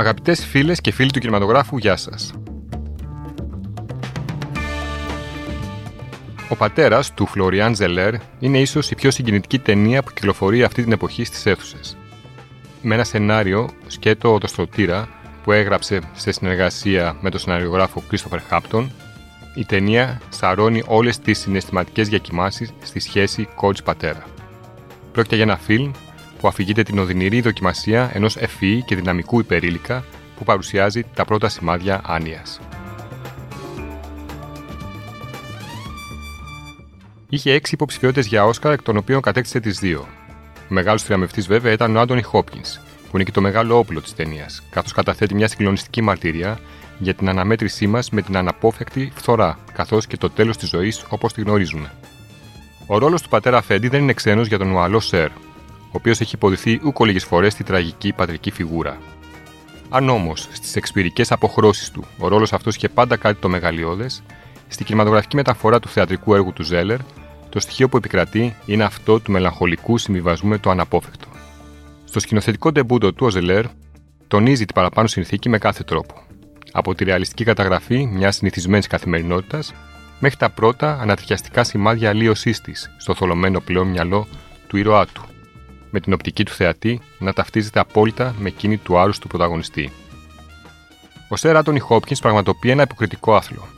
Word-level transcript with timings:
Αγαπητές 0.00 0.46
φίλες 0.46 0.80
και 0.80 0.92
φίλοι 0.92 1.10
του 1.10 1.18
κινηματογράφου, 1.18 1.78
γεια 1.78 1.96
σας. 1.96 2.32
Ο 6.48 6.56
πατέρας 6.56 7.14
του 7.14 7.26
Φλωριάν 7.26 7.74
Ζελέρ 7.74 8.14
είναι 8.38 8.58
ίσως 8.58 8.90
η 8.90 8.94
πιο 8.94 9.10
συγκινητική 9.10 9.58
ταινία 9.58 10.02
που 10.02 10.12
κυκλοφορεί 10.12 10.62
αυτή 10.62 10.82
την 10.82 10.92
εποχή 10.92 11.24
στις 11.24 11.46
αίθουσες. 11.46 11.96
Με 12.82 12.94
ένα 12.94 13.04
σενάριο 13.04 13.68
σκέτο 13.86 14.38
το 14.38 14.46
στρωτήρα 14.46 15.08
που 15.42 15.52
έγραψε 15.52 16.00
σε 16.12 16.32
συνεργασία 16.32 17.16
με 17.20 17.30
τον 17.30 17.40
σεναριογράφο 17.40 18.02
Κρίστοφερ 18.08 18.40
Χάπτον, 18.40 18.90
η 19.54 19.64
ταινία 19.64 20.20
σαρώνει 20.28 20.82
όλες 20.86 21.18
τις 21.18 21.38
συναισθηματικές 21.38 22.08
διακοιμάσεις 22.08 22.72
στη 22.82 23.00
σχέση 23.00 23.48
coach-πατέρα. 23.60 24.24
Πρόκειται 25.12 25.34
για 25.34 25.44
ένα 25.44 25.56
φιλμ 25.56 25.90
που 26.40 26.48
αφηγείται 26.48 26.82
την 26.82 26.98
οδυνηρή 26.98 27.40
δοκιμασία 27.40 28.10
ενός 28.14 28.36
ευφυή 28.36 28.82
και 28.82 28.96
δυναμικού 28.96 29.38
υπερήλικα 29.40 30.04
που 30.36 30.44
παρουσιάζει 30.44 31.04
τα 31.14 31.24
πρώτα 31.24 31.48
σημάδια 31.48 32.00
άνοια. 32.04 32.42
Είχε 37.28 37.52
έξι 37.52 37.74
υποψηφιότητες 37.74 38.26
για 38.26 38.44
Όσκαρ, 38.44 38.72
εκ 38.72 38.82
των 38.82 38.96
οποίων 38.96 39.20
κατέκτησε 39.20 39.60
τις 39.60 39.78
δύο. 39.78 40.06
Ο 40.58 40.74
μεγάλος 40.74 41.02
θριαμβευτής 41.02 41.46
βέβαια 41.46 41.72
ήταν 41.72 41.96
ο 41.96 42.00
Άντωνι 42.00 42.22
Χόπκινς, 42.22 42.80
που 43.10 43.16
είναι 43.16 43.24
και 43.24 43.32
το 43.32 43.40
μεγάλο 43.40 43.78
όπλο 43.78 44.00
της 44.00 44.14
ταινίας, 44.14 44.62
καθώς 44.70 44.92
καταθέτει 44.92 45.34
μια 45.34 45.48
συγκλονιστική 45.48 46.02
μαρτυρία 46.02 46.60
για 46.98 47.14
την 47.14 47.28
αναμέτρησή 47.28 47.86
μας 47.86 48.10
με 48.10 48.22
την 48.22 48.36
αναπόφευκτη 48.36 49.12
φθορά, 49.14 49.58
καθώς 49.72 50.06
και 50.06 50.16
το 50.16 50.30
τέλος 50.30 50.56
της 50.56 50.68
ζωής 50.68 51.04
όπως 51.08 51.32
τη 51.32 51.40
γνωρίζουμε. 51.40 51.92
Ο 52.86 52.98
ρόλος 52.98 53.22
του 53.22 53.28
πατέρα 53.28 53.62
Φέντι 53.62 53.88
δεν 53.88 54.02
είναι 54.02 54.12
ξένος 54.12 54.46
για 54.46 54.58
τον 54.58 54.70
Ουαλό 54.70 55.00
Σερ, 55.00 55.28
ο 55.90 55.96
οποίος 55.96 56.20
έχει 56.20 56.34
υποδηθεί 56.34 56.80
ούκο 56.84 57.04
λίγες 57.04 57.24
φορές 57.24 57.52
στη 57.52 57.64
τραγική 57.64 58.12
πατρική 58.12 58.50
φιγούρα. 58.50 58.98
Αν 59.88 60.08
όμως 60.08 60.48
στις 60.52 60.76
εξπυρικές 60.76 61.32
αποχρώσεις 61.32 61.90
του 61.90 62.04
ο 62.18 62.28
ρόλος 62.28 62.52
αυτός 62.52 62.76
είχε 62.76 62.88
πάντα 62.88 63.16
κάτι 63.16 63.40
το 63.40 63.48
μεγαλειώδες, 63.48 64.22
στη 64.68 64.84
κινηματογραφική 64.84 65.36
μεταφορά 65.36 65.80
του 65.80 65.88
θεατρικού 65.88 66.34
έργου 66.34 66.52
του 66.52 66.62
Ζέλερ, 66.62 66.98
το 67.48 67.60
στοιχείο 67.60 67.88
που 67.88 67.96
επικρατεί 67.96 68.54
είναι 68.66 68.84
αυτό 68.84 69.20
του 69.20 69.32
μελαγχολικού 69.32 69.98
συμβιβασμού 69.98 70.48
με 70.48 70.58
το 70.58 70.70
αναπόφευκτο. 70.70 71.26
Στο 72.04 72.20
σκηνοθετικό 72.20 72.72
ντεμπούτο 72.72 73.12
του 73.12 73.26
ο 73.26 73.30
Ζελέρ 73.30 73.64
τονίζει 74.28 74.64
την 74.64 74.74
παραπάνω 74.74 75.08
συνθήκη 75.08 75.48
με 75.48 75.58
κάθε 75.58 75.84
τρόπο. 75.84 76.14
Από 76.72 76.94
τη 76.94 77.04
ρεαλιστική 77.04 77.44
καταγραφή 77.44 78.06
μιας 78.06 78.36
συνηθισμένης 78.36 78.86
καθημερινότητας 78.86 79.72
μέχρι 80.18 80.36
τα 80.36 80.50
πρώτα 80.50 80.98
ανατριχιαστικά 81.00 81.64
σημάδια 81.64 82.08
αλλίωσής 82.08 82.60
της 82.60 82.90
στο 82.98 83.14
θολωμένο 83.14 83.60
πλέον 83.60 83.88
μυαλό 83.88 84.26
του 84.66 84.76
ήρωά 84.76 85.06
του, 85.06 85.22
με 85.90 86.00
την 86.00 86.12
οπτική 86.12 86.44
του 86.44 86.52
θεατή 86.52 87.00
να 87.18 87.32
ταυτίζεται 87.32 87.80
απόλυτα 87.80 88.34
με 88.38 88.48
εκείνη 88.48 88.76
του 88.76 88.98
άρρωστου 88.98 89.28
πρωταγωνιστή. 89.28 89.92
Ο 91.28 91.36
Σερ 91.36 91.56
Άντωνι 91.56 91.78
Χόπκινς 91.78 92.20
πραγματοποιεί 92.20 92.70
ένα 92.72 92.82
υποκριτικό 92.82 93.34
άθλο. 93.34 93.68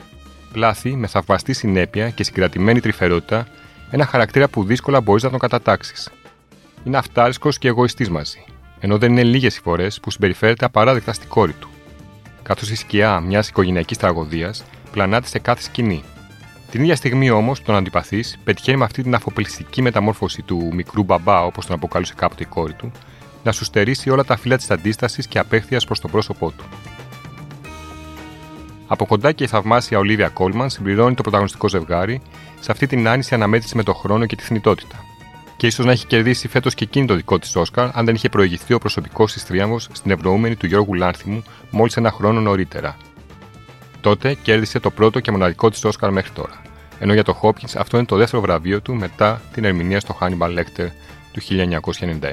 Πλάθει 0.52 0.96
με 0.96 1.06
θαυμαστή 1.06 1.52
συνέπεια 1.52 2.10
και 2.10 2.24
συγκρατημένη 2.24 2.80
τρυφερότητα 2.80 3.46
ένα 3.90 4.06
χαρακτήρα 4.06 4.48
που 4.48 4.64
δύσκολα 4.64 5.00
μπορείς 5.00 5.22
να 5.22 5.30
τον 5.30 5.38
κατατάξεις. 5.38 6.10
Είναι 6.84 6.96
αυτάρισκο 6.96 7.48
και 7.50 7.68
εγωιστής 7.68 8.10
μαζί, 8.10 8.44
ενώ 8.80 8.98
δεν 8.98 9.10
είναι 9.10 9.22
λίγες 9.22 9.56
οι 9.56 9.60
φορές 9.60 10.00
που 10.00 10.10
συμπεριφέρεται 10.10 10.64
απαράδεκτα 10.64 11.12
στην 11.12 11.28
κόρη 11.28 11.52
του. 11.52 11.68
Καθώς 12.42 12.70
η 12.70 12.76
σκιά 12.76 13.20
μιας 13.20 13.48
οικογενειακής 13.48 13.98
τραγωδίας 13.98 14.64
πλανάται 14.92 15.26
σε 15.26 15.38
κάθε 15.38 15.62
σκηνή, 15.62 16.02
την 16.72 16.82
ίδια 16.82 16.96
στιγμή 16.96 17.30
όμως, 17.30 17.62
τον 17.62 17.74
αντιπαθή 17.74 18.24
πετυχαίνει 18.44 18.76
με 18.78 18.84
αυτή 18.84 19.02
την 19.02 19.14
αφοπλιστική 19.14 19.82
μεταμόρφωση 19.82 20.42
του 20.42 20.70
μικρού 20.72 21.02
μπαμπά, 21.02 21.44
όπως 21.44 21.66
τον 21.66 21.76
αποκαλούσε 21.76 22.14
κάποτε 22.16 22.42
η 22.42 22.46
κόρη 22.46 22.72
του, 22.72 22.92
να 23.44 23.52
σου 23.52 23.64
στερήσει 23.64 24.10
όλα 24.10 24.24
τα 24.24 24.36
φύλλα 24.36 24.56
της 24.56 24.70
αντίστασης 24.70 25.26
και 25.26 25.38
απέχθειας 25.38 25.84
προς 25.84 26.00
το 26.00 26.08
πρόσωπό 26.08 26.50
του. 26.50 26.64
Από 28.86 29.06
κοντά 29.06 29.32
και 29.32 29.44
η 29.44 29.46
θαυμάσια 29.46 29.98
Ολίβια 29.98 30.28
Κόλμαν 30.28 30.70
συμπληρώνει 30.70 31.14
το 31.14 31.22
πρωταγωνιστικό 31.22 31.68
ζευγάρι 31.68 32.20
σε 32.60 32.72
αυτή 32.72 32.86
την 32.86 33.08
άνηση 33.08 33.34
αναμέτρηση 33.34 33.76
με 33.76 33.82
τον 33.82 33.94
χρόνο 33.94 34.26
και 34.26 34.36
τη 34.36 34.42
θνητότητα. 34.42 35.04
Και 35.56 35.66
ίσως 35.66 35.84
να 35.84 35.92
έχει 35.92 36.06
κερδίσει 36.06 36.48
φέτος 36.48 36.74
και 36.74 36.84
εκείνη 36.84 37.06
το 37.06 37.14
δικό 37.14 37.38
της 37.38 37.56
Όσκαρ, 37.56 37.88
αν 37.92 38.04
δεν 38.04 38.14
είχε 38.14 38.28
προηγηθεί 38.28 38.74
ο 38.74 38.78
προσωπικός 38.78 39.32
της 39.32 39.44
τρίαμβο 39.44 39.78
στην 39.78 40.10
ευνοούμενη 40.10 40.56
του 40.56 40.66
Γιώργου 40.66 40.94
Λάνθιμου 40.94 41.42
μόλις 41.70 41.96
ένα 41.96 42.10
χρόνο 42.10 42.40
νωρίτερα, 42.40 42.96
Τότε 44.02 44.34
κέρδισε 44.34 44.78
το 44.80 44.90
πρώτο 44.90 45.20
και 45.20 45.30
μοναδικό 45.30 45.70
της 45.70 45.84
Όσκαρ 45.84 46.12
μέχρι 46.12 46.30
τώρα. 46.30 46.62
Ενώ 46.98 47.12
για 47.12 47.24
το 47.24 47.40
Hopkins 47.42 47.74
αυτό 47.76 47.96
είναι 47.96 48.06
το 48.06 48.16
δεύτερο 48.16 48.42
βραβείο 48.42 48.80
του 48.80 48.94
μετά 48.94 49.42
την 49.52 49.64
ερμηνεία 49.64 50.00
στο 50.00 50.18
Hannibal 50.20 50.58
Lecter 50.58 50.88
του 51.32 51.40
1991. 52.00 52.32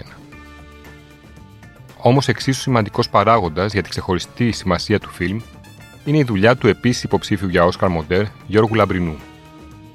Όμως 1.97 2.27
εξίσου 2.27 2.61
σημαντικός 2.61 3.09
παράγοντας 3.09 3.73
για 3.73 3.81
την 3.81 3.89
ξεχωριστή 3.89 4.51
σημασία 4.51 4.99
του 4.99 5.09
φιλμ 5.09 5.39
είναι 6.05 6.17
η 6.17 6.23
δουλειά 6.23 6.55
του 6.55 6.67
επίσης 6.67 7.03
υποψήφιου 7.03 7.47
για 7.47 7.65
Όσκαρ 7.65 7.89
Μοντέρ 7.89 8.23
Γιώργου 8.47 8.75
Λαμπρινού. 8.75 9.15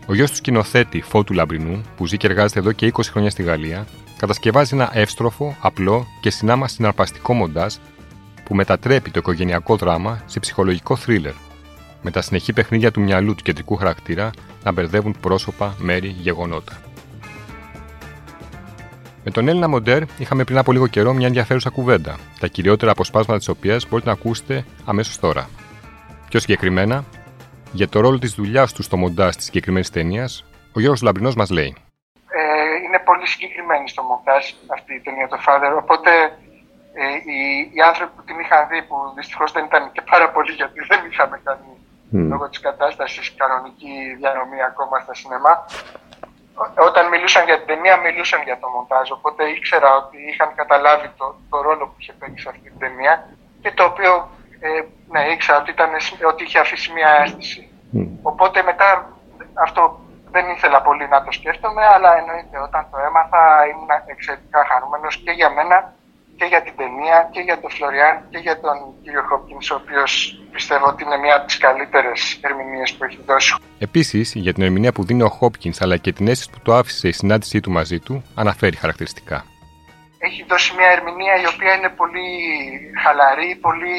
Ο 0.06 0.14
γιος 0.14 0.30
του 0.30 0.36
σκηνοθέτη 0.36 1.00
Φώτου 1.00 1.32
Λαμπρινού, 1.32 1.82
που 1.96 2.06
ζει 2.06 2.16
και 2.16 2.26
εργάζεται 2.26 2.58
εδώ 2.58 2.72
και 2.72 2.92
20 2.94 3.00
χρόνια 3.10 3.30
στη 3.30 3.42
Γαλλία, 3.42 3.86
κατασκευάζει 4.18 4.74
ένα 4.74 4.90
εύστροφο, 4.92 5.56
απλό 5.60 6.06
και 6.20 6.30
συνάμα 6.30 6.68
συναρπαστικό 6.68 7.34
μοντάζ 7.34 7.74
που 8.44 8.54
μετατρέπει 8.54 9.10
το 9.10 9.18
οικογενειακό 9.18 9.76
δράμα 9.76 10.22
σε 10.26 10.40
ψυχολογικό 10.40 10.96
θρίλερ 10.96 11.32
με 12.04 12.10
τα 12.10 12.20
συνεχή 12.20 12.52
παιχνίδια 12.52 12.90
του 12.90 13.00
μυαλού 13.00 13.34
του 13.34 13.42
κεντρικού 13.42 13.76
χαρακτήρα 13.76 14.30
να 14.64 14.72
μπερδεύουν 14.72 15.16
πρόσωπα, 15.20 15.74
μέρη, 15.78 16.08
γεγονότα. 16.08 16.72
Με 19.24 19.30
τον 19.30 19.48
Έλληνα 19.48 19.68
Μοντέρ 19.68 20.02
είχαμε 20.18 20.44
πριν 20.44 20.58
από 20.58 20.72
λίγο 20.72 20.86
καιρό 20.86 21.12
μια 21.12 21.26
ενδιαφέρουσα 21.26 21.70
κουβέντα, 21.70 22.16
τα 22.40 22.46
κυριότερα 22.46 22.90
αποσπάσματα 22.90 23.38
της 23.38 23.48
οποίας 23.48 23.88
μπορείτε 23.88 24.08
να 24.08 24.14
ακούσετε 24.14 24.64
αμέσως 24.84 25.18
τώρα. 25.18 25.48
Πιο 26.28 26.40
συγκεκριμένα, 26.40 27.04
για 27.72 27.88
το 27.88 28.00
ρόλο 28.00 28.18
της 28.18 28.32
δουλειάς 28.32 28.72
του 28.72 28.82
στο 28.82 28.96
μοντάζ 28.96 29.34
της 29.34 29.44
συγκεκριμένης 29.44 29.90
ταινίας, 29.90 30.44
ο 30.72 30.80
Γιώργος 30.80 31.02
Λαμπρινός 31.02 31.34
μας 31.34 31.50
λέει. 31.50 31.76
Ε, 32.28 32.40
είναι 32.86 32.98
πολύ 33.04 33.26
συγκεκριμένη 33.26 33.88
στο 33.88 34.02
μοντάζ 34.02 34.44
αυτή 34.66 34.94
η 34.94 35.00
ταινία, 35.00 35.28
το 35.28 35.38
Father. 35.46 35.72
Οπότε 35.82 36.10
ε, 37.02 37.06
οι, 37.30 37.38
οι 37.74 37.80
άνθρωποι 37.90 38.12
που 38.16 38.24
την 38.28 38.38
είχαν 38.38 38.68
δει, 38.70 38.82
που 38.88 38.96
δυστυχώς 39.16 39.52
δεν 39.52 39.64
ήταν 39.64 39.92
και 39.92 40.02
πάρα 40.10 40.30
πολλοί 40.30 40.52
γιατί 40.52 40.78
δεν 40.90 41.00
είχαμε 41.10 41.40
κάνει 41.44 41.73
mm. 42.14 42.28
λόγω 42.32 42.48
της 42.48 42.60
κατάστασης 42.68 43.34
κανονική 43.40 43.94
διανομή 44.18 44.60
ακόμα 44.70 44.96
στα 45.04 45.14
σινεμά. 45.14 45.54
Όταν 46.88 47.04
μιλούσαν 47.08 47.44
για 47.48 47.56
την 47.58 47.66
ταινία, 47.66 47.96
μιλούσαν 48.06 48.40
για 48.48 48.58
το 48.62 48.68
μοντάζ. 48.74 49.10
Οπότε 49.10 49.42
ήξερα 49.56 49.90
ότι 50.02 50.16
είχαν 50.30 50.50
καταλάβει 50.60 51.08
το, 51.18 51.26
το 51.50 51.56
ρόλο 51.66 51.84
που 51.86 51.96
είχε 51.98 52.12
παίξει 52.18 52.42
σε 52.42 52.48
αυτή 52.48 52.62
την 52.70 52.78
ταινία 52.78 53.12
και 53.62 53.70
το 53.78 53.84
οποίο 53.90 54.12
ε, 54.66 54.68
ναι, 55.12 55.22
ήξερα 55.34 55.58
ότι, 55.58 55.70
ήταν, 55.70 55.90
ότι 56.30 56.42
είχε 56.44 56.58
αφήσει 56.58 56.92
μια 56.92 57.10
αίσθηση. 57.20 57.62
Mm. 57.94 58.08
Οπότε 58.22 58.62
μετά 58.62 58.88
αυτό 59.66 59.82
δεν 60.34 60.44
ήθελα 60.54 60.82
πολύ 60.82 61.08
να 61.08 61.24
το 61.24 61.30
σκέφτομαι, 61.38 61.84
αλλά 61.94 62.10
εννοείται 62.20 62.58
όταν 62.66 62.82
το 62.90 62.98
έμαθα 63.08 63.40
ήμουν 63.70 63.90
εξαιρετικά 64.06 64.60
χαρούμενος 64.70 65.16
και 65.16 65.30
για 65.30 65.50
μένα 65.50 65.76
και 66.36 66.44
για 66.44 66.62
την 66.62 66.72
ταινία 66.76 67.28
και 67.32 67.40
για 67.40 67.60
τον 67.60 67.70
Φλωριάν 67.70 68.14
και 68.30 68.38
για 68.38 68.60
τον 68.60 68.76
κύριο 69.02 69.22
Χόπκινς, 69.28 69.70
ο 69.70 69.74
οποίος 69.74 70.12
πιστεύω 70.52 70.86
ότι 70.86 71.04
είναι 71.04 71.16
μία 71.16 71.36
από 71.36 71.46
τις 71.46 71.58
καλύτερες 71.58 72.38
ερμηνείες 72.40 72.92
που 72.92 73.04
έχει 73.04 73.18
δώσει. 73.26 73.54
Επίσης, 73.78 74.34
για 74.34 74.52
την 74.52 74.62
ερμηνεία 74.62 74.92
που 74.92 75.04
δίνει 75.04 75.22
ο 75.22 75.28
Χόπκινς 75.28 75.80
αλλά 75.80 75.96
και 75.96 76.12
την 76.12 76.28
αίσθηση 76.28 76.50
που 76.50 76.60
το 76.62 76.74
άφησε 76.74 77.08
η 77.08 77.12
συνάντησή 77.12 77.60
του 77.60 77.70
μαζί 77.70 77.98
του, 77.98 78.24
αναφέρει 78.34 78.76
χαρακτηριστικά. 78.76 79.44
Έχει 80.18 80.44
δώσει 80.48 80.74
μια 80.76 80.88
ερμηνεία 80.88 81.34
η 81.42 81.46
οποία 81.54 81.74
είναι 81.74 81.88
πολύ 81.88 82.28
χαλαρή, 83.02 83.58
πολύ 83.60 83.98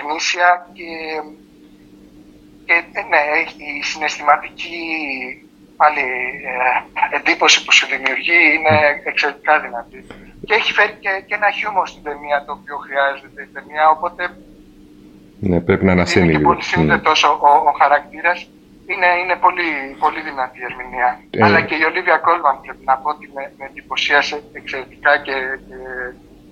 γνήσια 0.00 0.70
και, 0.72 0.88
και 2.66 2.74
ναι, 3.10 3.22
η 3.78 3.82
συναισθηματική 3.82 4.76
πάλι 5.76 6.00
ε, 7.10 7.16
εντύπωση 7.16 7.64
που 7.64 7.72
σου 7.72 7.86
δημιουργεί 7.86 8.40
είναι 8.54 9.02
εξαιρετικά 9.04 9.60
δυνατή 9.60 10.06
και 10.46 10.54
έχει 10.58 10.70
φέρει 10.78 10.94
και, 11.04 11.12
και 11.26 11.34
ένα 11.40 11.50
χιούμορ 11.56 11.86
στην 11.92 12.02
ταινία 12.08 12.38
το 12.46 12.52
οποίο 12.58 12.76
χρειάζεται 12.84 13.40
η 13.46 13.50
ταινία. 13.56 13.84
Οπότε. 13.94 14.22
Ναι, 15.48 15.58
πρέπει 15.68 15.84
να 15.88 15.92
ανασύνει 15.96 16.32
λίγο. 16.32 16.48
πολύ 16.50 16.64
σύνδετο 16.72 17.12
ναι. 17.14 17.28
ο, 17.48 17.50
ο, 17.70 17.72
χαρακτήρας. 17.82 18.38
Είναι, 18.92 19.10
είναι 19.22 19.36
πολύ, 19.44 19.68
πολύ 20.04 20.20
δυνατή 20.28 20.58
η 20.62 20.66
ερμηνεία. 20.70 21.10
Ε... 21.30 21.44
Αλλά 21.44 21.60
και 21.68 21.76
η 21.80 21.84
Ολίβια 21.90 22.18
Κόλμαν 22.26 22.56
πρέπει 22.64 22.84
να 22.90 22.96
πω 23.00 23.08
ότι 23.14 23.26
με, 23.34 23.42
με 23.58 23.64
εντυπωσίασε 23.70 24.36
εξαιρετικά 24.58 25.12
και, 25.26 25.36
και 25.66 25.76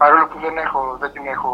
παρόλο 0.01 0.25
που 0.31 0.39
δεν, 0.45 0.55
έχω, 0.65 0.81
δεν 1.03 1.11
την 1.15 1.25
έχω 1.35 1.53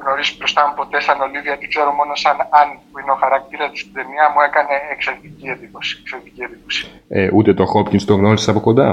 γνωρίσει 0.00 0.32
μπροστά 0.38 0.60
μου 0.66 0.74
ποτέ 0.80 0.98
σαν 1.06 1.20
Ολίβια, 1.26 1.54
την 1.60 1.68
ξέρω 1.72 1.90
μόνο 1.98 2.14
σαν 2.24 2.36
Αν 2.60 2.68
που 2.88 2.96
είναι 3.00 3.12
ο 3.16 3.18
χαρακτήρας 3.22 3.70
της 3.72 3.82
ταινία, 3.96 4.24
μου 4.32 4.40
έκανε 4.48 4.74
εξαιρετική 4.94 5.46
εντύπωση. 5.54 5.92
Εξαιρετική 6.00 6.42
εντύπωση. 6.48 6.82
Ε, 7.08 7.28
ούτε 7.36 7.50
το 7.54 7.64
Χόπκιν 7.72 8.06
το 8.06 8.14
γνώρισες 8.14 8.48
από 8.48 8.60
κοντά; 8.60 8.88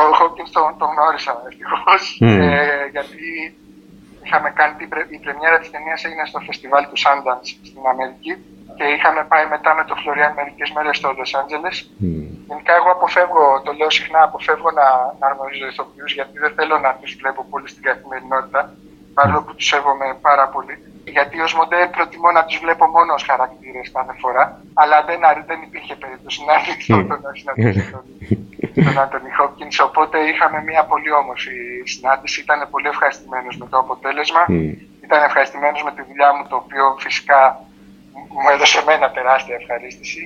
Το 0.00 0.06
Hawkins 0.18 0.50
τον, 0.56 0.68
το 0.80 0.86
γνώρισα 0.92 1.32
ευτυχώς. 1.48 2.02
Ε, 2.20 2.86
γιατί 2.94 3.24
είχαμε 4.24 4.48
κάνει 4.58 4.74
την 4.80 4.88
η 5.16 5.18
πρεμιέρα 5.24 5.58
της 5.62 5.70
ταινίας 5.74 6.04
έγινε 6.06 6.24
στο 6.30 6.38
φεστιβάλ 6.46 6.84
του 6.90 6.98
Sundance 7.04 7.48
στην 7.68 7.82
Αμερική 7.92 8.32
και 8.76 8.84
είχαμε 8.94 9.22
πάει 9.32 9.46
μετά 9.54 9.70
με 9.78 9.84
το 9.88 9.94
Φλωριάν 10.00 10.32
μερικές 10.40 10.68
μέρες 10.74 10.96
στο 11.00 11.08
Los 11.18 11.32
Angeles. 11.40 11.76
Mm. 12.02 12.30
Γενικά, 12.48 12.72
εγώ 12.80 12.90
αποφεύγω, 12.96 13.44
το 13.66 13.72
λέω 13.78 13.90
συχνά, 13.98 14.20
αποφεύγω 14.28 14.70
να, 14.80 14.86
να 15.20 15.26
γνωρίζω 15.32 15.66
ηθοποιούς 15.72 16.12
γιατί 16.18 16.36
δεν 16.44 16.52
θέλω 16.56 16.76
να 16.86 16.90
τους 17.00 17.10
βλέπω 17.20 17.40
πολύ 17.52 17.68
στην 17.72 17.82
καθημερινότητα. 17.88 18.60
παρόλο 19.16 19.40
που 19.44 19.52
τους 19.56 19.66
σέβομαι 19.70 20.06
πάρα 20.28 20.46
πολύ. 20.54 20.74
Γιατί 21.16 21.36
ως 21.46 21.52
μοντέλ 21.58 21.86
προτιμώ 21.96 22.30
να 22.38 22.42
τους 22.44 22.56
βλέπω 22.64 22.84
μόνο 22.96 23.10
ως 23.18 23.24
χαρακτήρες 23.30 23.86
κάθε 23.96 24.14
φορά. 24.22 24.44
Αλλά 24.80 24.96
δεν, 25.08 25.20
δεν 25.50 25.58
υπήρχε 25.66 25.94
περίπτωση 26.02 26.38
να 26.48 26.54
ανοιχτώ 26.58 27.16
να 27.24 27.30
συναντήσω 27.38 28.02
τον 28.86 28.98
Άντωνι 29.02 29.30
Χόπκιν. 29.38 29.68
Οπότε 29.88 30.16
είχαμε 30.30 30.58
μια 30.70 30.82
πολύ 30.92 31.10
όμορφη 31.20 31.56
συνάντηση. 31.92 32.40
Ήταν 32.40 32.58
πολύ 32.70 32.88
ευχαριστημένος 32.94 33.54
με 33.60 33.66
το 33.70 33.76
αποτέλεσμα. 33.84 34.42
Ήταν 35.06 35.20
ευχαριστημένος 35.28 35.82
με 35.86 35.92
τη 35.96 36.02
δουλειά 36.08 36.30
μου, 36.34 36.42
το 36.50 36.56
οποίο 36.62 36.84
φυσικά 37.04 37.40
μου 38.42 38.48
έδωσε 38.54 38.78
εμένα 38.82 39.06
τεράστια 39.10 39.54
ευχαρίστηση. 39.60 40.22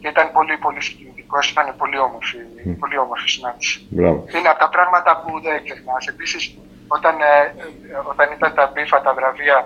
Και 0.00 0.08
ήταν 0.08 0.26
πολύ, 0.36 0.56
πολύ 0.64 0.80
συγκινητικός. 0.86 1.50
Ήταν 1.50 1.66
πολύ 1.80 1.98
όμορφη, 1.98 2.38
πολύ 2.82 2.96
όμορφη 3.04 3.28
συνάντηση. 3.28 3.86
Μπράβο. 3.90 4.18
Είναι 4.36 4.48
από 4.48 4.58
τα 4.58 4.68
πράγματα 4.68 5.10
που 5.22 5.40
δεν 5.40 5.64
ξεχνάς. 5.64 6.06
Επίσης, 6.06 6.42
όταν, 6.96 7.14
ε, 7.20 7.24
ε, 7.24 8.10
όταν 8.12 8.26
ήταν 8.36 8.50
τα 8.54 8.64
μπίφα, 8.72 9.00
τα 9.06 9.12
βραβεία 9.14 9.58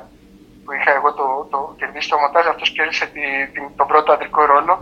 που 0.64 0.73
είχα 0.73 0.90
εγώ 0.99 1.12
το, 1.20 1.26
το 1.52 1.58
κερδίσει 1.78 2.08
το 2.08 2.17
μοντάζ, 2.23 2.46
αυτός 2.46 2.70
κέρδισε 2.70 3.06
τη, 3.14 3.25
την, 3.52 3.64
τον 3.76 3.87
πρώτο 3.87 4.12
αντρικό 4.12 4.44
ρόλο 4.44 4.75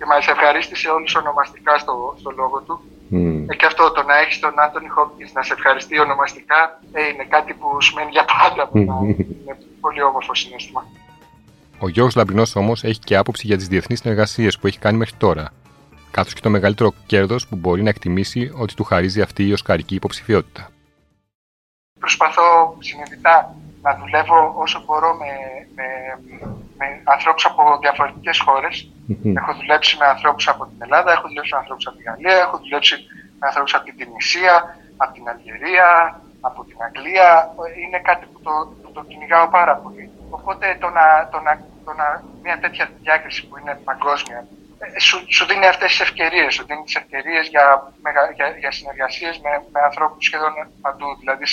και 0.00 0.06
μας 0.06 0.26
ευχαρίστησε 0.26 0.88
όλους 0.88 1.14
ονομαστικά 1.14 1.78
στο, 1.78 2.14
στο 2.18 2.30
λόγο 2.30 2.60
του. 2.66 2.80
Mm. 3.12 3.44
Ε, 3.50 3.54
και 3.56 3.66
αυτό 3.66 3.90
το 3.90 4.02
να 4.02 4.18
έχεις 4.18 4.38
τον 4.38 4.60
Άντωνι 4.64 4.88
Χόπκινς 4.88 5.32
να 5.32 5.42
σε 5.42 5.52
ευχαριστεί 5.52 6.00
ονομαστικά 6.00 6.80
ε, 6.92 7.08
είναι 7.08 7.26
κάτι 7.28 7.54
που 7.54 7.80
σημαίνει 7.80 8.10
για 8.10 8.24
πάντα. 8.24 8.70
Mm. 8.72 8.78
είναι 9.40 9.56
πολύ 9.80 10.02
όμορφο 10.02 10.34
συνέστημα. 10.34 10.86
Ο 11.78 11.88
Γιώργος 11.88 12.14
Λαμπρινός 12.14 12.56
όμως 12.56 12.84
έχει 12.84 12.98
και 12.98 13.16
άποψη 13.16 13.46
για 13.46 13.56
τις 13.56 13.68
διεθνείς 13.68 13.98
συνεργασίες 13.98 14.58
που 14.58 14.66
έχει 14.66 14.78
κάνει 14.78 14.96
μέχρι 14.96 15.14
τώρα, 15.18 15.52
καθώς 16.10 16.34
και 16.34 16.40
το 16.40 16.50
μεγαλύτερο 16.50 16.92
κέρδος 17.06 17.46
που 17.46 17.56
μπορεί 17.56 17.82
να 17.82 17.88
εκτιμήσει 17.88 18.52
ότι 18.56 18.74
του 18.74 18.84
χαρίζει 18.84 19.20
αυτή 19.20 19.46
η 19.46 19.52
οσκαρική 19.52 19.94
υποψηφιότητα. 19.94 20.68
Προσπαθώ 21.98 22.76
συνειδητά 22.78 23.54
να 23.82 23.96
δουλεύω 24.00 24.54
όσο 24.56 24.82
μπορώ 24.86 25.14
με, 25.14 25.26
με, 25.74 25.84
με 26.80 26.86
ανθρώπους 27.04 27.44
από 27.44 27.62
διαφορετικές 27.84 28.38
χώρες. 28.46 28.74
Έχω 29.40 29.52
δουλέψει 29.60 29.96
με 30.00 30.06
ανθρώπους 30.14 30.48
από 30.48 30.62
την 30.70 30.78
Ελλάδα, 30.84 31.12
έχω 31.12 31.26
δουλέψει 31.28 31.52
με 31.54 31.58
ανθρώπους 31.58 31.86
από 31.86 31.96
τη 31.96 32.02
Γαλλία, 32.02 32.36
έχω 32.44 32.56
δουλέψει 32.58 32.94
με 33.38 33.44
ανθρώπους 33.48 33.74
από 33.74 33.84
την 33.84 33.96
Τινησία, 33.96 34.54
από 35.02 35.12
την 35.16 35.28
Αλγερία, 35.32 35.88
από 36.40 36.60
την 36.64 36.78
Αγγλία. 36.86 37.30
Είναι 37.84 38.00
κάτι 38.10 38.24
που 38.32 38.40
το, 38.46 38.52
που 38.82 38.90
το 38.92 39.02
κυνηγάω 39.08 39.48
πάρα 39.58 39.74
πολύ. 39.82 40.04
Οπότε 40.30 40.76
το 40.80 40.88
να, 40.96 41.06
το 41.32 41.38
να, 41.46 41.52
το 41.86 41.92
να, 42.00 42.06
μια 42.42 42.58
τέτοια 42.58 42.84
διάκριση 43.02 43.40
που 43.46 43.58
είναι 43.58 43.74
παγκόσμια 43.84 44.40
ε, 44.78 44.98
σου, 45.00 45.16
σου 45.34 45.46
δίνει 45.46 45.66
αυτές 45.66 45.90
τις 45.90 46.00
ευκαιρίες. 46.00 46.54
Σου 46.54 46.64
δίνει 46.66 46.82
τις 46.82 46.94
ευκαιρίες 46.94 47.48
για, 47.48 47.92
για, 48.36 48.46
για 48.62 48.70
συνεργασίες 48.70 49.34
με, 49.44 49.50
με 49.72 49.80
ανθρώπους 49.88 50.24
σχεδόν 50.24 50.52
παντού. 50.80 51.16
Δηλαδή, 51.18 51.44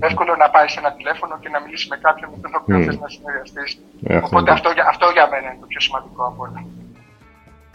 εύκολο 0.00 0.36
να 0.36 0.50
πάρει 0.50 0.68
ένα 0.78 0.92
τηλέφωνο 0.92 1.38
και 1.38 1.48
να 1.48 1.60
μιλήσει 1.60 1.86
με 1.88 1.96
κάποιον 1.96 2.30
με 2.30 2.38
τον 2.42 2.52
οποίο 2.60 2.76
mm. 2.78 2.84
θε 2.84 2.92
να 3.04 3.08
συνεργαστείς. 3.08 3.78
Ε, 4.06 4.16
Οπότε 4.16 4.50
αυτό, 4.52 4.70
αυτό 4.88 5.10
για 5.10 5.28
μένα 5.30 5.46
είναι 5.50 5.60
το 5.60 5.66
πιο 5.66 5.80
σημαντικό 5.80 6.24
από 6.26 6.42
όλα. 6.42 6.64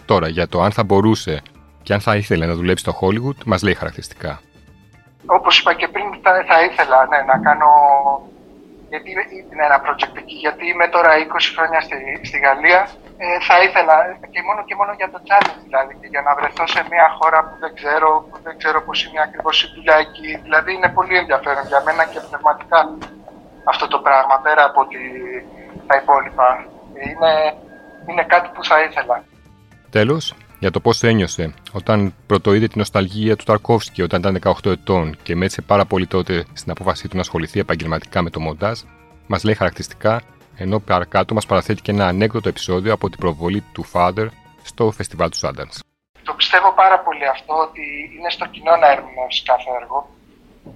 Τώρα, 0.06 0.28
για 0.28 0.48
το 0.48 0.62
αν 0.62 0.72
θα 0.72 0.84
μπορούσε 0.84 1.42
και 1.84 1.94
αν 1.94 2.00
θα 2.00 2.16
ήθελε 2.16 2.46
να 2.46 2.54
δουλέψει 2.54 2.84
στο 2.84 2.94
Hollywood, 3.02 3.40
μας 3.46 3.62
λέει 3.64 3.74
χαρακτηριστικά. 3.74 4.42
Όπως 5.26 5.60
είπα 5.60 5.74
και 5.74 5.88
πριν, 5.88 6.06
θα, 6.22 6.32
θα 6.50 6.64
ήθελα 6.64 7.08
ναι, 7.10 7.20
να 7.32 7.38
κάνω. 7.48 7.70
Γιατί 8.90 9.10
είναι 9.52 9.66
ένα 9.70 9.82
project 9.86 10.16
εκεί, 10.18 10.34
γιατί 10.46 10.64
είμαι 10.68 10.88
τώρα 10.88 11.10
20 11.14 11.54
χρόνια 11.56 11.82
στη, 11.82 11.98
στη 12.28 12.38
Γαλλία 12.40 12.88
ε, 13.24 13.26
θα 13.48 13.56
ήθελα 13.66 13.96
και 14.34 14.42
μόνο 14.48 14.62
και 14.68 14.76
μόνο 14.80 14.92
για 15.00 15.10
το 15.14 15.20
challenge 15.28 15.62
δηλαδή 15.68 15.94
και 16.00 16.08
για 16.14 16.22
να 16.28 16.32
βρεθώ 16.38 16.66
σε 16.76 16.82
μια 16.92 17.08
χώρα 17.18 17.40
που 17.48 17.56
δεν 17.64 17.72
ξέρω, 17.80 18.10
που 18.30 18.38
δεν 18.46 18.56
ξέρω 18.60 18.80
πώς 18.88 18.98
είναι 19.06 19.22
ακριβώς 19.28 19.56
η 19.64 19.68
δουλειά 19.76 19.98
εκεί. 20.06 20.30
Δηλαδή 20.46 20.70
είναι 20.74 20.90
πολύ 20.98 21.16
ενδιαφέρον 21.22 21.66
για 21.72 21.82
μένα 21.86 22.04
και 22.12 22.20
πνευματικά 22.28 22.80
αυτό 23.72 23.86
το 23.94 24.00
πράγμα 24.08 24.36
πέρα 24.46 24.64
από 24.70 24.82
τη, 24.92 25.02
τα 25.88 25.96
υπόλοιπα. 26.02 26.48
Είναι, 27.06 27.32
είναι 28.10 28.24
κάτι 28.34 28.48
που 28.54 28.64
θα 28.70 28.78
ήθελα. 28.88 29.16
Τέλος, 29.90 30.24
για 30.60 30.72
το 30.72 30.80
πώς 30.80 31.04
ένιωσε 31.04 31.54
όταν 31.72 32.14
πρωτοείδε 32.28 32.68
την 32.68 32.80
νοσταλγία 32.80 33.36
του 33.36 33.44
Ταρκόφσκι 33.44 34.02
όταν 34.02 34.20
ήταν 34.20 34.56
18 34.64 34.72
ετών 34.72 35.18
και 35.24 35.36
μέτσε 35.36 35.62
πάρα 35.62 35.86
πολύ 35.86 36.08
τότε 36.08 36.46
στην 36.54 36.72
απόφασή 36.72 37.08
του 37.08 37.16
να 37.16 37.22
ασχοληθεί 37.22 37.60
επαγγελματικά 37.60 38.22
με 38.22 38.30
το 38.30 38.40
μοντάζ, 38.40 38.80
μας 39.28 39.44
λέει 39.44 39.56
χαρακτηριστικά 39.56 40.22
ενώ 40.57 40.80
παρακάτω 40.80 41.34
μας 41.34 41.46
παραθέτει 41.46 41.81
και 41.81 41.92
ένα 41.92 42.07
ανέκδοτο 42.07 42.50
επεισόδιο 42.50 42.94
από 42.94 43.10
την 43.10 43.19
προβολή 43.19 43.63
του 43.74 43.86
Father 43.94 44.28
στο 44.63 44.92
φεστιβάλ 44.92 45.30
του 45.30 45.40
Sundance. 45.44 45.78
Το 46.24 46.34
πιστεύω 46.34 46.74
πάρα 46.74 47.00
πολύ 47.00 47.28
αυτό 47.28 47.54
ότι 47.68 47.84
είναι 48.18 48.30
στο 48.30 48.46
κοινό 48.46 48.75
να 48.75 48.88
ερμηνεύσεις 48.92 49.44
κάθε 49.44 49.69
έργο. 49.81 50.10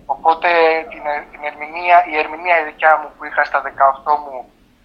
Οπότε 0.06 0.50
την, 0.92 1.04
την 1.32 1.42
ερμηνεία, 1.50 1.98
η 2.12 2.16
ερμηνεία 2.24 2.56
η 2.62 2.64
δικιά 2.72 2.94
μου 3.00 3.10
που 3.16 3.24
είχα 3.26 3.44
στα 3.50 3.60
18 3.62 3.68
μου 4.24 4.38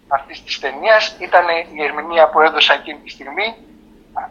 αυτής 0.09 0.45
της 0.45 0.59
ταινίας 0.63 1.03
ήταν 1.27 1.45
η 1.79 1.83
ερμηνεία 1.89 2.25
που 2.31 2.41
έδωσα 2.41 2.75
εκείνη 2.75 2.99
τη 3.05 3.11
στιγμή. 3.17 3.49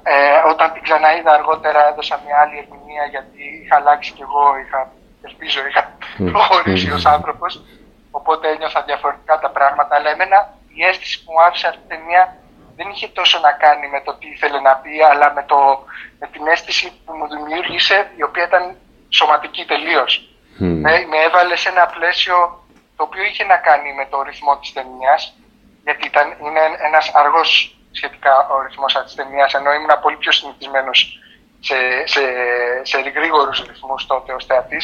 Ε, 0.04 0.39
όταν 0.51 0.68
την 0.74 0.81
ξαναείδα 0.88 1.31
αργότερα 1.39 1.81
έδωσα 1.89 2.16
μια 2.25 2.38
άλλη 2.44 2.56
ερμηνεία 2.63 3.06
γιατί 3.13 3.42
είχα 3.63 3.75
αλλάξει 3.75 4.12
κι 4.16 4.24
εγώ, 4.27 4.44
είχα, 4.63 4.80
ελπίζω, 5.27 5.59
είχα 5.69 5.83
προχωρήσει 6.31 6.92
ως 6.92 7.06
άνθρωπος. 7.16 7.51
Οπότε 8.18 8.45
ένιωθα 8.50 8.81
διαφορετικά 8.81 9.39
τα 9.39 9.50
πράγματα. 9.50 9.95
Αλλά 9.95 10.10
εμένα 10.10 10.38
η 10.77 10.86
αίσθηση 10.86 11.24
που 11.24 11.31
μου 11.31 11.42
άφησε 11.48 11.68
αυτή 11.68 11.83
η 11.86 11.89
ταινία 11.94 12.24
δεν 12.77 12.88
είχε 12.89 13.07
τόσο 13.07 13.39
να 13.39 13.51
κάνει 13.63 13.88
με 13.95 14.01
το 14.06 14.12
τι 14.19 14.27
ήθελε 14.36 14.60
να 14.60 14.74
πει, 14.81 14.94
αλλά 15.12 15.33
με, 15.33 15.44
το, 15.51 15.57
με 16.19 16.27
την 16.33 16.48
αίσθηση 16.48 16.88
που 17.06 17.12
μου 17.18 17.27
δημιούργησε, 17.33 18.12
η 18.15 18.24
οποία 18.24 18.44
ήταν 18.44 18.63
σωματική 19.10 19.65
τελείως. 19.65 20.12
Mm. 20.60 20.77
Με, 20.86 20.92
με 21.12 21.18
έβαλε 21.27 21.56
σε 21.56 21.69
ένα 21.69 21.86
πλαίσιο 21.86 22.36
το 22.98 23.04
οποίο 23.04 23.24
είχε 23.24 23.44
να 23.44 23.57
κάνει 23.57 23.94
με 23.94 24.06
το 24.12 24.21
ρυθμό 24.21 24.57
της 24.57 24.74
ταινίας, 24.74 25.21
γιατί 25.83 26.06
ήταν, 26.12 26.25
είναι 26.45 26.62
ένας 26.88 27.12
αργός 27.13 27.77
σχετικά 27.92 28.48
ο 28.54 28.62
ρυθμός 28.62 29.01
της 29.04 29.16
ταινίας, 29.16 29.54
ενώ 29.54 29.74
ήμουν 29.74 30.00
πολύ 30.01 30.18
πιο 30.18 30.31
συνηθισμένος 30.31 31.19
σε, 31.59 31.75
σε, 32.13 32.21
σε 32.81 33.00
γρήγορους 33.00 33.63
ρυθμούς 33.68 34.06
τότε 34.06 34.33
ως 34.33 34.45
θεατής 34.45 34.83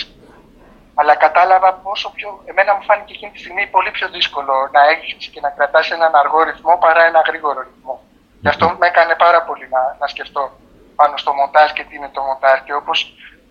αλλά 0.99 1.15
κατάλαβα 1.15 1.73
πόσο 1.73 2.07
πιο. 2.15 2.29
Εμένα 2.45 2.75
μου 2.75 2.83
φάνηκε 2.83 3.13
εκείνη 3.13 3.31
τη 3.31 3.39
στιγμή 3.39 3.67
πολύ 3.75 3.91
πιο 3.91 4.07
δύσκολο 4.09 4.53
να 4.75 4.81
έχεις 4.93 5.27
και 5.33 5.39
να 5.39 5.49
κρατάς 5.49 5.91
έναν 5.91 6.15
αργό 6.15 6.43
ρυθμό 6.43 6.77
παρά 6.85 7.03
ένα 7.05 7.21
γρήγορο 7.27 7.59
ρυθμό. 7.69 7.95
Γι' 8.41 8.47
αυτό 8.47 8.65
με 8.79 8.87
έκανε 8.87 9.15
πάρα 9.15 9.41
πολύ 9.47 9.67
να, 9.75 9.81
να 9.99 10.07
σκεφτώ 10.07 10.51
πάνω 10.95 11.17
στο 11.17 11.33
μοντάζ 11.33 11.71
και 11.71 11.83
τι 11.83 11.95
είναι 11.95 12.09
το 12.13 12.21
μοντάζ. 12.21 12.59
Και 12.65 12.73
όπως 12.73 12.97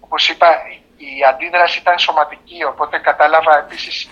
όπως 0.01 0.29
είπα, 0.29 0.49
η 0.97 1.11
αντίδραση 1.31 1.79
ήταν 1.79 1.99
σωματική. 1.99 2.65
Οπότε 2.65 2.99
κατάλαβα 2.99 3.59
επίσης 3.59 4.11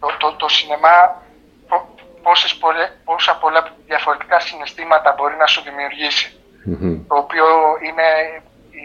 το, 0.00 0.08
το, 0.18 0.32
το 0.32 0.48
σινεμά 0.48 1.22
πόσες 2.22 2.58
πόσα 3.04 3.36
πολλά 3.36 3.60
διαφορετικά 3.86 4.40
συναισθήματα 4.40 5.14
μπορεί 5.16 5.36
να 5.36 5.46
σου 5.46 5.62
δημιουργήσει. 5.62 6.26
Το 7.08 7.16
οποίο 7.16 7.46
είναι 7.86 8.06
η, 8.70 8.84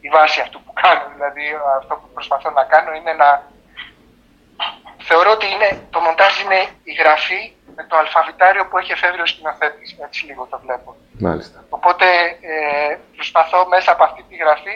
η, 0.00 0.08
βάση 0.08 0.40
αυτού 0.40 0.62
που 0.62 0.63
κάνω. 0.84 1.04
Δηλαδή 1.14 1.44
αυτό 1.80 1.94
που 2.00 2.08
προσπαθώ 2.16 2.50
να 2.50 2.64
κάνω 2.72 2.90
είναι 2.98 3.12
να... 3.22 3.28
Θεωρώ 5.08 5.30
ότι 5.30 5.46
είναι, 5.54 5.70
το 5.94 6.00
μοντάζ 6.00 6.34
είναι 6.42 6.60
η 6.90 6.92
γραφή 7.00 7.40
με 7.76 7.82
το 7.88 7.96
αλφαβητάριο 7.96 8.64
που 8.66 8.78
έχει 8.78 8.92
εφεύρει 8.92 9.22
ο 9.26 9.26
σκηνοθέτης. 9.26 9.96
Έτσι 10.06 10.24
λίγο 10.28 10.42
το 10.50 10.58
βλέπω. 10.64 10.96
Μάλιστα. 11.26 11.58
Οπότε 11.68 12.06
ε, 12.52 12.98
προσπαθώ 13.16 13.66
μέσα 13.74 13.92
από 13.92 14.04
αυτή 14.04 14.22
τη 14.28 14.34
γραφή 14.36 14.74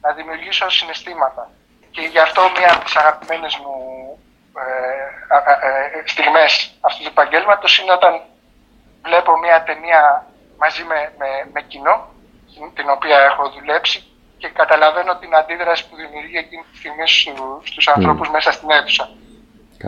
να 0.00 0.12
δημιουργήσω 0.12 0.70
συναισθήματα. 0.70 1.50
Και 1.90 2.00
γι' 2.00 2.18
αυτό 2.26 2.40
μία 2.56 2.72
από 2.74 2.84
τις 2.84 2.96
αγαπημένες 2.96 3.56
μου 3.62 3.74
ε, 4.64 4.68
ε, 5.66 6.08
στιγμές 6.12 6.78
αυτού 6.80 7.02
του 7.02 7.08
επαγγέλματος 7.08 7.78
είναι 7.78 7.92
όταν 7.92 8.20
βλέπω 9.02 9.38
μία 9.38 9.62
ταινία 9.62 10.26
μαζί 10.58 10.82
με, 10.84 11.12
με, 11.18 11.28
με 11.52 11.60
κοινό 11.62 12.08
την 12.74 12.90
οποία 12.90 13.18
έχω 13.18 13.50
δουλέψει 13.50 14.07
και 14.40 14.48
καταλαβαίνω 14.60 15.12
την 15.22 15.30
αντίδραση 15.40 15.82
που 15.88 15.94
δημιουργεί 16.02 16.38
εκείνη 16.44 16.62
τη 16.70 16.76
στιγμή 16.80 17.06
στους 17.70 17.86
mm. 17.88 17.92
ανθρώπους 17.96 18.28
μέσα 18.36 18.50
στην 18.56 18.70
αίθουσα. 18.70 19.06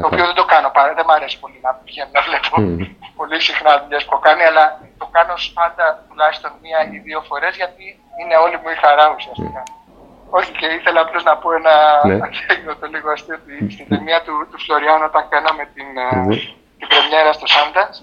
Το 0.02 0.06
οποίο 0.10 0.24
δεν 0.30 0.36
το 0.40 0.44
κάνω 0.52 0.70
πάρα, 0.76 0.90
δεν 0.98 1.04
μου 1.06 1.14
αρέσει 1.18 1.36
πολύ 1.42 1.58
να 1.66 1.72
πηγαίνω 1.84 2.10
να 2.16 2.22
βλέπω 2.26 2.50
mm. 2.58 3.10
πολύ 3.20 3.38
συχνά 3.48 3.72
δουλειές 3.82 4.04
που 4.04 4.18
κάνει, 4.26 4.42
αλλά 4.50 4.64
το 4.98 5.06
κάνω 5.16 5.34
πάντα 5.58 5.84
τουλάχιστον 6.08 6.50
μία 6.62 6.78
ή 6.94 6.98
δύο 7.06 7.20
φορές 7.28 7.52
γιατί 7.60 7.84
είναι 8.20 8.36
όλη 8.44 8.56
μου 8.62 8.70
η 8.76 8.78
χαρά 8.84 9.06
ουσιαστικά. 9.16 9.62
Mm. 9.66 9.78
Όχι, 10.38 10.50
και 10.58 10.66
ήθελα 10.78 11.00
απλώς 11.00 11.24
να 11.24 11.34
πω 11.40 11.48
ένα 11.60 11.74
ναι. 12.06 12.74
το 12.80 12.86
λίγο 12.94 13.08
αστείο 13.10 13.36
ότι 13.40 13.54
στην 13.74 13.86
ταινία 13.88 14.20
του, 14.22 14.34
του 14.50 14.58
Φλωριάνου 14.64 15.06
όταν 15.10 15.24
κάναμε 15.34 15.64
την, 15.74 15.88
mm. 15.98 16.28
την 16.78 16.86
πρεμιέρα 16.90 17.32
στο 17.38 17.46
Sundance, 17.54 17.98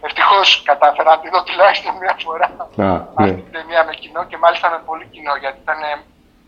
Ευτυχώς 0.00 0.62
κατάφερα 0.62 1.10
να 1.10 1.20
τη 1.20 1.28
δω 1.28 1.42
τουλάχιστον 1.42 1.96
μία 2.00 2.14
φορά 2.24 2.46
αυτή 2.58 3.22
ναι. 3.22 3.32
την 3.32 3.52
ταινία 3.52 3.84
με 3.84 3.94
κοινό 3.94 4.24
και 4.24 4.36
μάλιστα 4.36 4.70
με 4.70 4.80
πολύ 4.88 5.06
κοινό 5.14 5.34
γιατί 5.42 5.58
ήταν 5.62 5.80
ε, 5.82 5.92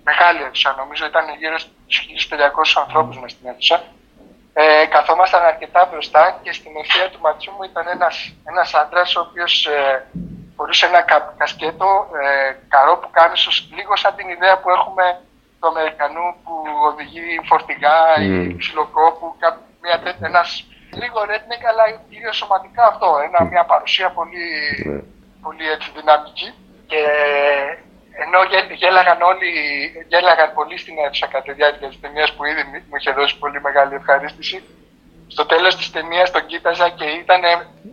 μεγάλη 0.04 0.42
αίθουσα. 0.42 0.74
Νομίζω 0.78 1.06
ήταν 1.06 1.24
γύρω 1.40 1.58
στους 1.58 2.28
1500 2.76 2.82
ανθρώπους 2.82 3.18
μες 3.20 3.30
στην 3.30 3.48
αίθουσα. 3.48 3.76
Ε, 4.52 4.86
καθόμασταν 4.86 5.42
αρκετά 5.52 5.88
μπροστά 5.90 6.38
και 6.42 6.52
στην 6.52 6.72
ευθεία 6.82 7.10
του 7.10 7.20
ματιού 7.20 7.52
μου 7.56 7.62
ήταν 7.70 7.84
ένας 7.96 8.34
ένας 8.50 8.74
άντρας 8.74 9.16
ο 9.16 9.20
οποίος 9.20 9.66
ε, 9.66 10.06
φορούσε 10.56 10.86
ένα 10.86 11.02
κα, 11.02 11.34
κασκέτο 11.38 11.90
ε, 12.22 12.56
καρό 12.68 12.94
που 12.98 13.08
κάνει 13.10 13.36
λίγο 13.76 13.96
σαν 13.96 14.14
την 14.16 14.28
ιδέα 14.28 14.58
που 14.60 14.70
έχουμε 14.70 15.04
του 15.60 15.68
Αμερικανού 15.68 16.26
που 16.44 16.52
οδηγεί 16.88 17.40
φορτηγά 17.48 17.98
mm. 18.16 18.20
ή 18.20 18.56
ψιλοκόπου, 18.56 19.36
μια 19.82 19.96
μια, 20.90 20.98
ένας 20.98 21.02
λίγο 21.02 21.18
redneck, 21.30 21.62
αλλά 21.70 21.84
κυρίως 22.10 22.36
σωματικά 22.36 22.84
αυτό. 22.92 23.08
Ένα, 23.26 23.38
μια 23.52 23.64
παρουσία 23.72 24.08
πολύ, 24.18 24.46
ναι. 24.88 25.00
πολύ 25.44 25.64
έτσι, 25.74 25.88
δυναμική. 25.96 26.48
Και 26.90 27.00
ενώ 28.24 28.38
γέλαγαν 28.82 29.20
όλοι, 29.30 29.50
γέλαγαν 30.10 30.50
πολύ 30.58 30.76
στην 30.82 30.94
αίθουσα 31.02 31.26
κατά 31.26 31.44
τη 31.46 31.52
διάρκεια 31.52 31.88
της 31.88 32.00
ταινίας 32.00 32.30
που 32.34 32.44
ήδη 32.50 32.62
μου 32.88 32.96
είχε 32.98 33.12
δώσει 33.18 33.34
πολύ 33.42 33.60
μεγάλη 33.66 33.94
ευχαρίστηση, 33.94 34.56
στο 35.34 35.46
τέλος 35.46 35.76
της 35.76 35.90
ταινίας 35.90 36.30
τον 36.30 36.46
κοίταζα 36.46 36.88
και 36.98 37.06
ήταν, 37.22 37.42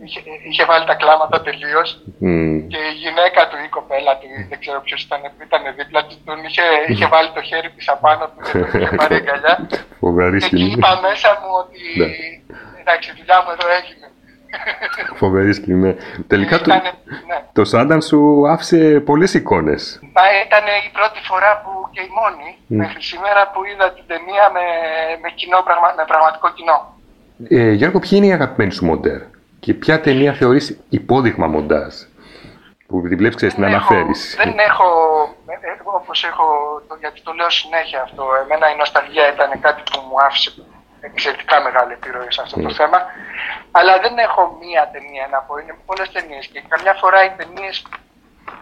είχε, 0.04 0.20
είχε 0.48 0.64
βάλει 0.64 0.86
τα 0.86 0.94
κλάματα 0.94 1.36
τελείως. 1.42 1.88
Mm. 2.22 2.58
και 2.72 2.80
η 2.92 2.94
γυναίκα 3.02 3.40
του 3.48 3.56
ή 3.62 3.64
η 3.70 3.74
κοπέλα 3.76 4.12
του, 4.18 4.26
δεν 4.50 4.58
ξέρω 4.62 4.80
ποιος 4.86 5.00
ήταν, 5.02 5.20
ήταν 5.46 5.62
δίπλα 5.78 6.00
του, 6.06 6.14
τον 6.24 6.38
είχε, 6.46 6.64
είχε 6.90 7.06
βάλει 7.06 7.30
το 7.36 7.42
χέρι 7.42 7.70
της 7.76 7.88
απάνω 7.88 8.24
του 8.32 8.40
και 8.44 8.58
τον 8.58 8.80
είχε 8.80 8.96
πάρει 8.96 9.14
αγκαλιά. 9.14 9.54
Φοβερή 10.00 10.38
και 10.48 10.64
είπα 10.70 10.90
μέσα 11.06 11.30
μου 11.40 11.50
ότι 11.62 11.84
ναι. 12.00 12.08
Εντάξει, 12.88 13.10
η 13.10 13.14
δουλειά 13.18 13.38
μου 13.44 13.50
εδώ 13.56 13.68
έγινε. 13.78 14.06
Φοβερή 15.22 15.52
σκηνή. 15.52 15.80
Ναι. 15.86 15.94
Τελικά 16.26 16.60
το, 16.60 16.74
ναι. 16.74 17.38
το 17.52 17.64
Σάνταν 17.64 18.02
σου 18.02 18.48
άφησε 18.48 19.00
πολλές 19.00 19.34
εικόνες. 19.34 20.00
Ήταν 20.46 20.64
η 20.88 20.90
πρώτη 20.92 21.20
φορά 21.22 21.62
που 21.62 21.88
και 21.90 22.00
η 22.00 22.10
μόνη 22.18 22.50
mm. 22.58 22.62
μέχρι 22.82 23.02
σήμερα 23.02 23.50
που 23.52 23.60
είδα 23.64 23.92
την 23.92 24.04
ταινία 24.06 24.50
με, 24.52 24.64
με, 25.22 25.28
κοινό, 25.34 25.58
με 25.96 26.04
πραγματικό 26.06 26.52
κοινό. 26.52 26.78
Ε, 27.48 27.72
Γιώργο, 27.72 27.98
ποιοι 27.98 28.10
είναι 28.12 28.26
οι 28.26 28.32
αγαπημένοι 28.32 28.72
σου 28.72 28.84
μοντέρ 28.84 29.20
και 29.60 29.74
ποια 29.74 30.00
ταινία 30.00 30.32
θεωρείς 30.32 30.80
υπόδειγμα 30.88 31.46
μοντάζ 31.46 31.94
που 32.88 33.00
την 33.08 33.16
βλέπεις, 33.16 33.36
ξέρεις, 33.36 33.54
την 33.54 33.64
αναφέρεις; 33.64 34.34
Δεν 34.36 34.58
έχω, 34.68 34.88
εγώ 35.78 35.92
όπως 36.02 36.24
έχω, 36.24 36.46
γιατί 37.00 37.20
το 37.22 37.32
λέω 37.32 37.50
συνέχεια 37.50 38.02
αυτό, 38.02 38.24
εμένα 38.42 38.72
η 38.72 38.76
νοσταλγία 38.76 39.32
ήταν 39.34 39.60
κάτι 39.60 39.82
που 39.90 39.98
μου 40.08 40.16
άφησε 40.26 40.50
εξαιρετικά 41.00 41.60
μεγάλη 41.60 41.92
επιρροή 41.92 42.32
σε 42.32 42.42
αυτό 42.42 42.56
το 42.56 42.68
ναι. 42.68 42.74
θέμα, 42.80 42.98
αλλά 43.70 43.98
δεν 43.98 44.18
έχω 44.18 44.58
μία 44.60 44.88
ταινία 44.92 45.28
να 45.30 45.38
πω, 45.38 45.58
είναι 45.58 45.76
πολλές 45.86 46.10
ταινίες 46.12 46.46
και 46.46 46.60
καμιά 46.68 46.94
φορά 46.94 47.24
οι 47.24 47.30
ταινίες 47.30 47.86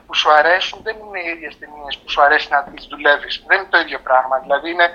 που 0.07 0.15
σου 0.15 0.33
αρέσουν 0.33 0.79
δεν 0.83 0.97
είναι 1.03 1.21
οι 1.25 1.29
ίδιες 1.35 1.59
ταινίες 1.59 1.95
που 1.99 2.11
σου 2.11 2.23
αρέσει 2.23 2.49
να 2.51 2.63
τις 2.63 2.87
δουλεύεις. 2.91 3.45
Δεν 3.47 3.59
είναι 3.59 3.69
το 3.71 3.79
ίδιο 3.79 3.99
πράγμα. 3.99 4.39
Δηλαδή, 4.39 4.71
είναι 4.71 4.89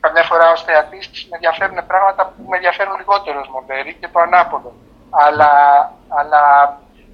καμιά 0.00 0.22
φορά 0.22 0.50
ως 0.50 0.64
θεατής 0.64 1.26
με 1.30 1.34
ενδιαφέρουν 1.36 1.86
πράγματα 1.86 2.22
που 2.26 2.42
με 2.48 2.56
ενδιαφέρουν 2.56 2.96
λιγότερο 2.96 3.40
ως 3.40 3.48
μοντέρι 3.48 3.94
και 4.00 4.08
το 4.08 4.20
ανάποδο. 4.20 4.72
Αλλά, 5.10 5.52
αλλά 6.08 6.42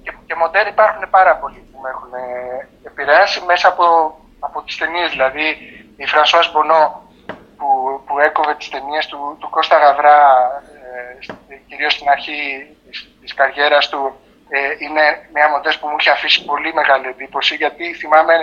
και, 0.03 0.11
και 0.25 0.35
μοντέρι 0.35 0.69
υπάρχουν 0.69 1.09
πάρα 1.09 1.35
πολλοί 1.35 1.61
που 1.71 1.79
με 1.81 1.89
έχουν 1.89 2.13
επηρεάσει 2.83 3.43
μέσα 3.45 3.67
από, 3.67 3.85
από 4.39 4.61
τις 4.61 4.77
ταινίες. 4.77 5.09
Δηλαδή, 5.09 5.47
η 5.97 6.05
Φρανσουά 6.05 6.41
Μπονό 6.51 7.03
που, 7.57 7.94
που 8.15 8.21
έκοβε 8.21 8.55
τις 8.55 8.69
ταινίες 8.69 9.05
του, 9.07 9.37
του 9.39 9.49
Κώστα 9.49 9.77
Γαβρά, 9.77 10.19
ε, 11.49 11.55
κυρίως 11.67 11.93
στην 11.93 12.09
αρχή 12.09 12.41
της 13.21 13.33
καριέρας 13.33 13.89
του, 13.89 14.01
ε, 14.49 14.59
είναι 14.77 15.03
μια 15.33 15.49
μοντέρ 15.49 15.77
που 15.77 15.87
μου 15.87 15.95
είχε 15.99 16.09
αφήσει 16.09 16.45
πολύ 16.45 16.73
μεγάλη 16.73 17.07
εντύπωση 17.07 17.55
γιατί 17.55 17.93
θυμάμαι 17.93 18.35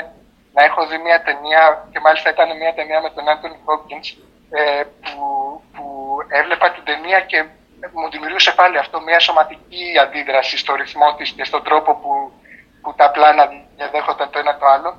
να 0.54 0.64
έχω 0.64 0.86
δει 0.86 0.98
μια 0.98 1.22
ταινία 1.22 1.88
και 1.92 2.00
μάλιστα 2.00 2.30
ήταν 2.30 2.56
μια 2.56 2.74
ταινία 2.74 3.00
με 3.00 3.10
τον 3.10 3.28
Άντωνι 3.28 3.58
Χόπκινς 3.64 4.08
ε, 4.50 4.82
που, 5.02 5.24
που 5.74 5.84
έβλεπα 6.28 6.70
την 6.70 6.84
ταινία 6.84 7.20
και 7.20 7.44
μου 7.92 8.10
δημιουργούσε 8.10 8.52
πάλι 8.52 8.78
αυτό 8.78 9.00
μια 9.00 9.18
σωματική 9.18 9.84
αντίδραση 10.02 10.56
στο 10.58 10.74
ρυθμό 10.74 11.14
της 11.14 11.30
και 11.30 11.44
στον 11.44 11.62
τρόπο 11.62 11.94
που, 11.94 12.32
που 12.82 12.94
τα 12.94 13.10
πλάνα 13.10 13.44
διαδέχονταν 13.76 14.30
το 14.30 14.38
ένα 14.38 14.56
το 14.56 14.66
άλλο. 14.66 14.90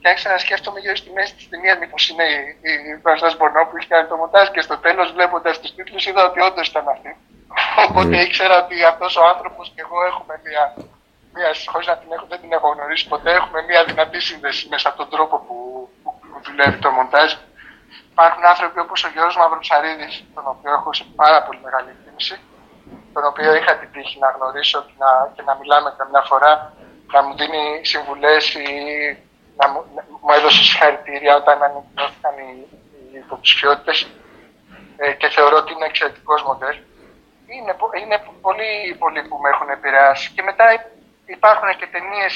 Και 0.00 0.08
άρχισα 0.08 0.30
να 0.30 0.38
σκέφτομαι 0.38 0.80
γύρω 0.80 0.96
στη 0.96 1.10
μέση 1.16 1.34
της 1.34 1.48
ταινίας 1.48 1.78
μήπως 1.78 2.08
είναι 2.08 2.24
η, 2.24 2.70
η 2.70 3.00
Μπορνό 3.36 3.62
που 3.66 3.76
είχε 3.76 3.88
κάνει 3.88 4.08
το 4.08 4.16
μοντάζ 4.16 4.48
και 4.48 4.60
στο 4.60 4.76
τέλος 4.78 5.12
βλέποντας 5.12 5.60
τους 5.60 5.74
τίτλους 5.74 6.06
είδα 6.06 6.24
ότι 6.24 6.40
όντως 6.40 6.68
ήταν 6.68 6.88
αυτή. 6.88 7.16
Οπότε 7.88 8.16
mm. 8.16 8.24
ήξερα 8.26 8.64
ότι 8.64 8.84
αυτός 8.84 9.16
ο 9.16 9.22
άνθρωπος 9.32 9.72
και 9.74 9.80
εγώ 9.86 9.98
έχουμε 10.10 10.40
μια, 10.44 10.64
μια 11.34 11.50
χωρίς 11.66 11.86
να 11.86 11.96
την 11.98 12.12
έχω, 12.12 12.26
δεν 12.28 12.40
την 12.40 12.52
έχω 12.52 12.68
γνωρίσει 12.74 13.08
ποτέ, 13.08 13.30
έχουμε 13.30 13.62
μια 13.62 13.84
δυνατή 13.84 14.20
σύνδεση 14.20 14.68
μέσα 14.70 14.88
από 14.88 14.98
τον 14.98 15.08
τρόπο 15.14 15.36
που, 15.38 15.56
που, 16.02 16.10
που 16.30 16.40
δουλεύει 16.46 16.78
το 16.78 16.90
μοντάζ 16.90 17.32
υπάρχουν 18.10 18.44
άνθρωποι 18.52 18.78
όπως 18.80 19.04
ο 19.04 19.08
Γιώργος 19.12 19.36
Μαυροψαρίδης, 19.36 20.14
τον 20.34 20.44
οποίο 20.54 20.72
έχω 20.78 20.92
σε 20.92 21.04
πάρα 21.16 21.42
πολύ 21.46 21.60
μεγάλη 21.66 21.88
εκτίμηση, 21.94 22.36
τον 23.14 23.24
οποίο 23.30 23.50
είχα 23.58 23.72
την 23.80 23.88
τύχη 23.92 24.18
να 24.18 24.28
γνωρίσω 24.36 24.78
και 24.88 24.96
να, 25.02 25.10
και 25.34 25.42
να 25.48 25.54
μιλάμε 25.60 25.88
καμιά 25.98 26.22
φορά, 26.30 26.52
να 27.12 27.22
μου 27.22 27.32
δίνει 27.40 27.64
συμβουλές 27.92 28.44
ή 28.54 28.66
να 29.60 29.66
μου, 29.70 29.80
μου 30.22 30.32
έδωσε 30.36 30.62
συγχαρητήρια 30.68 31.32
όταν 31.40 31.56
ανακοινώθηκαν 31.62 32.34
οι, 32.42 32.50
οι 33.12 33.18
υποψηφιότητε 33.24 33.92
ε, 35.02 35.12
και 35.20 35.28
θεωρώ 35.36 35.56
ότι 35.62 35.72
είναι 35.72 35.88
εξαιρετικός 35.90 36.40
μοντέλ. 36.48 36.76
Είναι, 37.54 37.74
είναι 38.02 38.18
πολύ, 38.46 38.70
πολύ 39.02 39.20
που 39.28 39.36
με 39.42 39.48
έχουν 39.48 39.68
επηρεάσει. 39.76 40.26
Και 40.34 40.42
μετά 40.42 40.66
υπάρχουν 41.36 41.68
και 41.78 41.86
ταινίες 41.94 42.34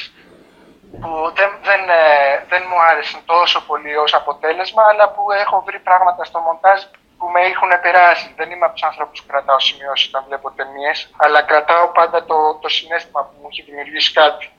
που 1.01 1.11
δεν, 1.39 1.51
δεν, 1.69 1.83
ε, 2.01 2.45
δεν 2.53 2.63
μου 2.69 2.79
άρεσαν 2.89 3.21
τόσο 3.25 3.59
πολύ 3.71 3.97
ως 4.05 4.13
αποτέλεσμα, 4.21 4.83
αλλά 4.91 5.05
που 5.15 5.23
έχω 5.43 5.57
βρει 5.67 5.79
πράγματα 5.89 6.25
στο 6.25 6.39
μοντάζ 6.47 6.81
που 7.19 7.27
με 7.35 7.41
έχουν 7.53 7.71
περάσει. 7.83 8.27
Δεν 8.39 8.51
είμαι 8.51 8.65
από 8.65 8.75
τους 8.75 8.89
ανθρώπους 8.91 9.21
που 9.21 9.29
κρατάω 9.33 9.61
σημειώσεις 9.69 10.09
όταν 10.09 10.25
βλέπω 10.29 10.51
ταινίες, 10.51 10.99
αλλά 11.17 11.43
κρατάω 11.43 11.87
πάντα 11.99 12.25
το, 12.25 12.37
το 12.63 12.69
συνέστημα 12.69 13.21
που 13.25 13.35
μου 13.41 13.49
έχει 13.51 13.63
δημιουργήσει 13.63 14.13
κάτι. 14.13 14.51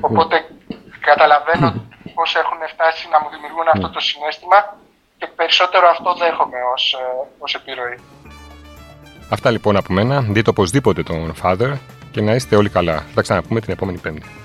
Οπότε 0.00 0.36
καταλαβαίνω 1.00 1.68
πώς 2.14 2.34
έχουν 2.34 2.58
φτάσει 2.72 3.08
να 3.12 3.20
μου 3.20 3.28
δημιουργούν 3.34 3.68
αυτό 3.74 3.88
το 3.90 4.00
συνέστημα 4.00 4.58
και 5.18 5.26
περισσότερο 5.26 5.86
αυτό 5.88 6.14
δέχομαι 6.14 6.58
ως 6.74 6.96
ως 7.38 7.54
ε, 7.54 7.58
επιρροή. 7.58 7.98
Αυτά 9.28 9.50
λοιπόν 9.50 9.76
από 9.76 9.92
μένα. 9.92 10.20
Δείτε 10.20 10.50
οπωσδήποτε 10.50 11.02
τον 11.02 11.34
Father 11.42 11.72
και 12.10 12.20
να 12.20 12.34
είστε 12.34 12.56
όλοι 12.56 12.68
καλά. 12.68 12.96
Θα 12.96 13.14
τα 13.14 13.22
ξαναπούμε 13.22 13.60
την 13.60 13.72
επόμενη 13.72 13.98
Πέμπτη. 13.98 14.43